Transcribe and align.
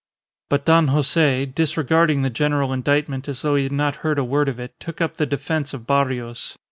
But 0.49 0.65
Don 0.65 0.87
Jose, 0.87 1.45
disregarding 1.45 2.23
the 2.23 2.31
general 2.31 2.73
indictment 2.73 3.29
as 3.29 3.43
though 3.43 3.55
he 3.55 3.61
had 3.65 3.71
not 3.71 3.97
heard 3.97 4.17
a 4.17 4.23
word 4.23 4.49
of 4.49 4.59
it, 4.59 4.73
took 4.79 4.99
up 4.99 5.17
the 5.17 5.27
defence 5.27 5.75
of 5.75 5.85
Barrios. 5.85 6.57